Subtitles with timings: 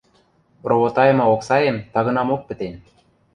[0.69, 2.73] Ровотайымы оксаэм тагынамок пӹтен.